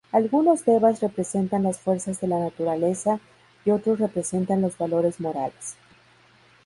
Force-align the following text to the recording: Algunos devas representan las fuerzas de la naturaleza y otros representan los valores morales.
Algunos 0.11 0.65
devas 0.65 0.99
representan 1.01 1.61
las 1.61 1.77
fuerzas 1.77 2.19
de 2.19 2.27
la 2.27 2.39
naturaleza 2.39 3.19
y 3.65 3.69
otros 3.69 3.99
representan 3.99 4.59
los 4.59 4.75
valores 4.79 5.19
morales. 5.19 5.75